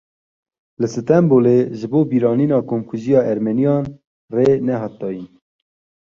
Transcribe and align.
Li 0.79 0.87
Stenbolê 0.93 1.57
ji 1.77 1.87
bo 1.91 1.99
bîranîna 2.09 2.57
Komkujiya 2.69 3.21
Ermeniyan 3.31 3.83
rê 4.35 4.47
nehat 4.67 4.93
dayîn. 5.01 5.29